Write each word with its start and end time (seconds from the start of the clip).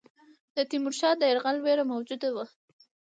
د 0.55 0.57
تیمورشاه 0.69 1.15
د 1.17 1.21
یرغل 1.31 1.57
وېره 1.61 1.83
موجوده 1.93 2.29
وه. 2.35 2.45